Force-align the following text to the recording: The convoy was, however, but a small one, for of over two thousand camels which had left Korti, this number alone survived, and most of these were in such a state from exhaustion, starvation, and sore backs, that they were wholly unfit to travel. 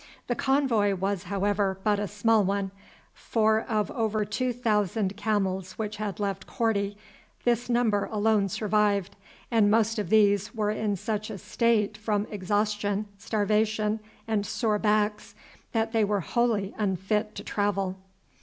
The 0.25 0.33
convoy 0.35 0.95
was, 0.95 1.25
however, 1.25 1.77
but 1.83 1.99
a 1.99 2.07
small 2.07 2.43
one, 2.43 2.71
for 3.13 3.61
of 3.61 3.91
over 3.91 4.25
two 4.25 4.51
thousand 4.51 5.15
camels 5.15 5.73
which 5.73 5.97
had 5.97 6.19
left 6.19 6.47
Korti, 6.47 6.97
this 7.43 7.69
number 7.69 8.05
alone 8.11 8.49
survived, 8.49 9.15
and 9.51 9.69
most 9.69 9.99
of 9.99 10.09
these 10.09 10.55
were 10.55 10.71
in 10.71 10.95
such 10.95 11.29
a 11.29 11.37
state 11.37 11.97
from 11.97 12.25
exhaustion, 12.31 13.09
starvation, 13.19 13.99
and 14.27 14.43
sore 14.43 14.79
backs, 14.79 15.35
that 15.71 15.91
they 15.91 16.03
were 16.03 16.21
wholly 16.21 16.73
unfit 16.79 17.35
to 17.35 17.43
travel. 17.43 17.95